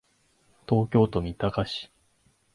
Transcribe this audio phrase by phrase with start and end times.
[0.67, 1.91] 東京都三鷹市